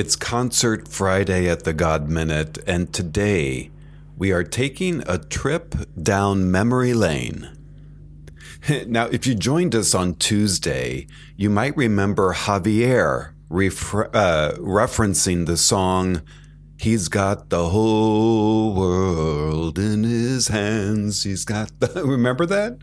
[0.00, 3.70] It's Concert Friday at the God Minute, and today
[4.16, 7.50] we are taking a trip down memory lane.
[8.86, 16.22] now, if you joined us on Tuesday, you might remember Javier uh, referencing the song
[16.78, 21.24] He's got the whole world in his hands.
[21.24, 21.88] He's got the.
[22.06, 22.78] Remember that?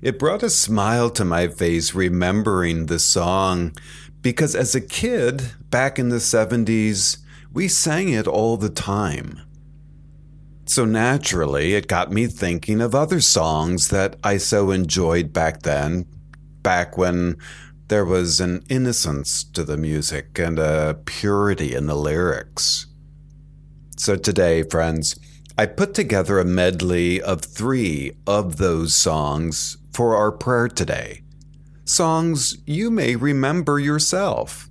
[0.00, 3.72] It brought a smile to my face remembering the song
[4.22, 7.18] because as a kid back in the 70s,
[7.52, 9.40] we sang it all the time.
[10.64, 16.06] So naturally, it got me thinking of other songs that I so enjoyed back then,
[16.62, 17.36] back when
[17.88, 22.86] there was an innocence to the music and a purity in the lyrics.
[23.98, 25.18] So today, friends,
[25.58, 31.21] I put together a medley of three of those songs for our prayer today.
[31.84, 34.68] Songs you may remember yourself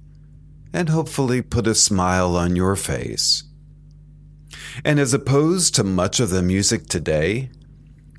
[0.73, 3.43] and hopefully put a smile on your face.
[4.85, 7.49] And as opposed to much of the music today,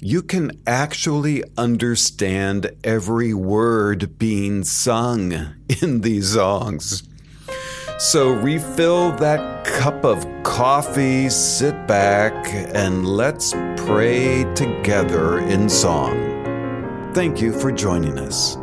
[0.00, 5.32] you can actually understand every word being sung
[5.82, 7.04] in these songs.
[7.98, 12.34] So refill that cup of coffee, sit back,
[12.74, 17.12] and let's pray together in song.
[17.14, 18.56] Thank you for joining us.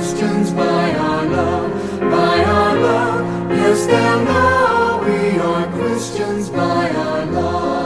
[0.00, 2.00] Christians by our love.
[2.00, 3.50] By our love.
[3.50, 7.79] Yes, they'll know we are Christians by our love.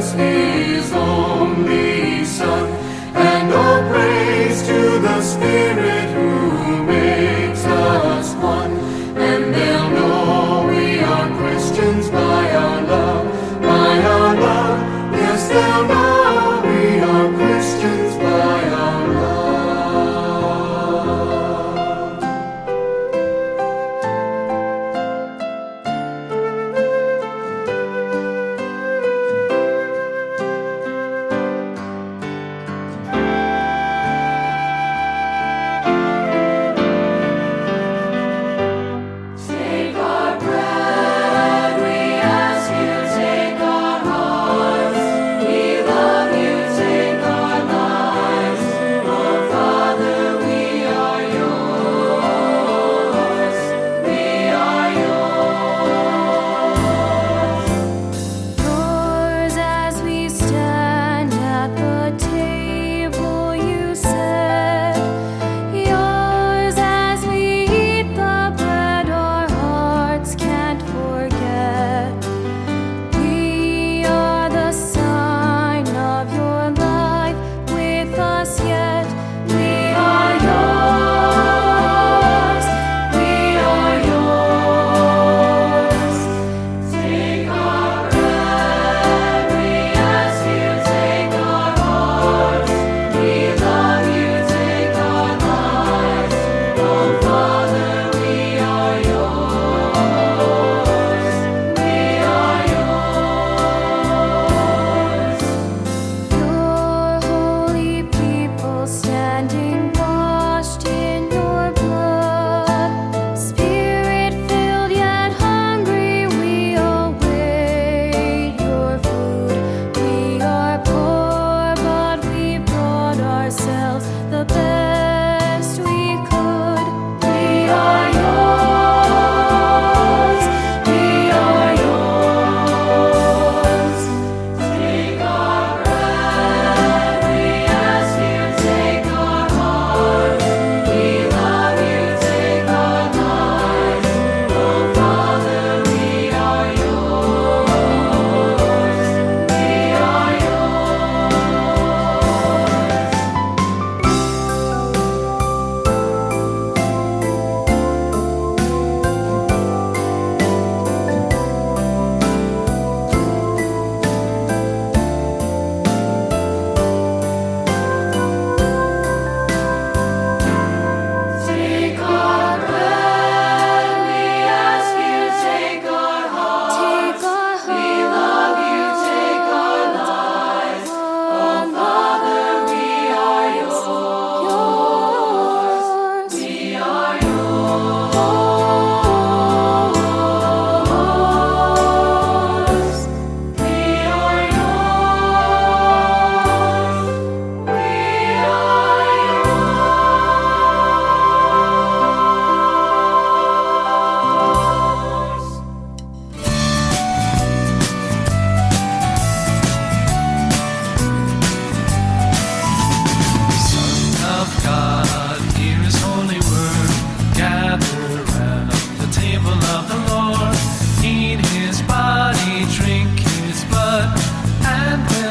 [0.00, 0.67] Jesus,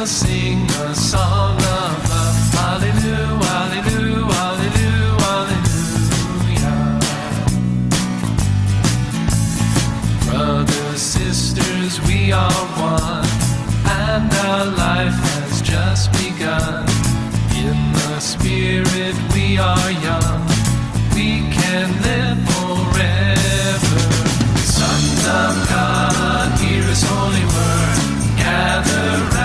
[0.08, 2.36] sing a song of love.
[2.56, 7.00] Hallelujah, hallelujah, hallelujah, hallelujah.
[10.26, 13.28] Brothers, sisters, we are one,
[14.08, 16.88] and our life has just begun.
[17.68, 20.48] In the spirit, we are young.
[21.16, 24.00] We can live forever.
[24.64, 27.98] Sons of God, hear His holy word.
[28.38, 29.37] Gather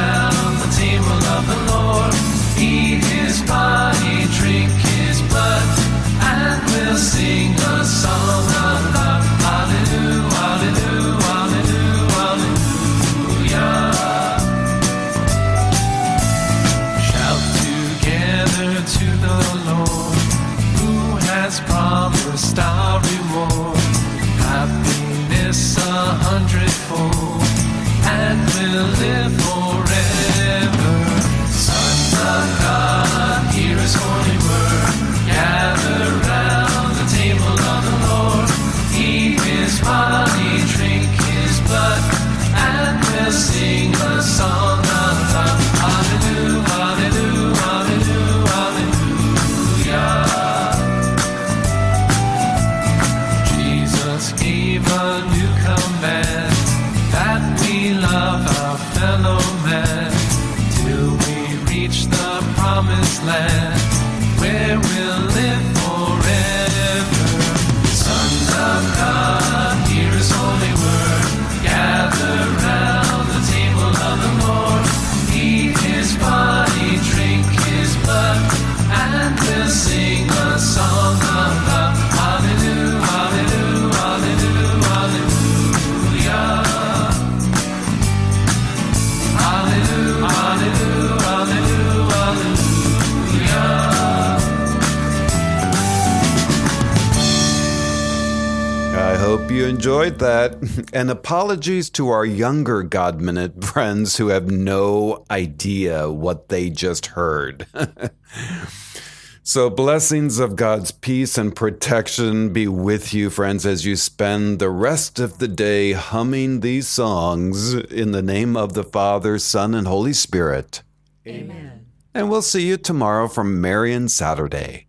[99.23, 100.57] hope you enjoyed that.
[100.93, 107.07] And apologies to our younger God Minute friends who have no idea what they just
[107.07, 107.67] heard.
[109.45, 114.71] so, blessings of God's peace and protection be with you, friends, as you spend the
[114.71, 119.87] rest of the day humming these songs in the name of the Father, Son, and
[119.87, 120.83] Holy Spirit.
[121.27, 121.87] Amen.
[122.13, 124.89] And we'll see you tomorrow from Marian Saturday.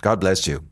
[0.00, 0.64] God bless you.